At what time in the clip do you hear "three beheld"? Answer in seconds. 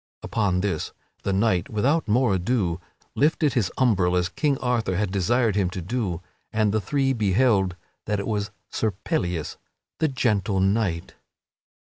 6.81-7.75